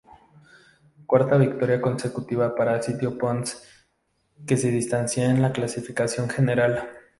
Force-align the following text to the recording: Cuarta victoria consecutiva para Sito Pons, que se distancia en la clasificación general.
Cuarta 1.05 1.37
victoria 1.37 1.79
consecutiva 1.79 2.55
para 2.55 2.81
Sito 2.81 3.19
Pons, 3.19 3.63
que 4.47 4.57
se 4.57 4.71
distancia 4.71 5.29
en 5.29 5.43
la 5.43 5.51
clasificación 5.53 6.27
general. 6.27 6.89